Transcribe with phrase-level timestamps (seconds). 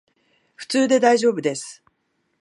[0.55, 1.83] 普通でだいじょうぶです